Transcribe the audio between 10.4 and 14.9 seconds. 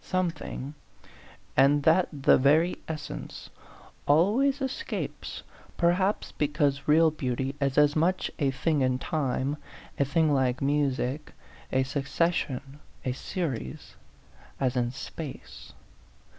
music, a succession, a series as in